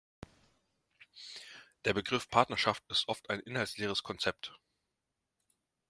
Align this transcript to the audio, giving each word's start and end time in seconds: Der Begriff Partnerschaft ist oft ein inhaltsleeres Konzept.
Der 1.85 1.93
Begriff 1.93 2.27
Partnerschaft 2.27 2.83
ist 2.89 3.07
oft 3.07 3.29
ein 3.29 3.39
inhaltsleeres 3.41 4.01
Konzept. 4.01 4.57